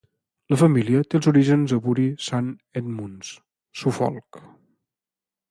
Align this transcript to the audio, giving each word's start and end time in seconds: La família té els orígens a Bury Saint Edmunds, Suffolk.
La 0.51 0.57
família 0.59 1.01
té 1.11 1.19
els 1.19 1.27
orígens 1.31 1.75
a 1.77 1.79
Bury 1.89 2.07
Saint 2.29 2.49
Edmunds, 2.83 3.31
Suffolk. 3.83 4.43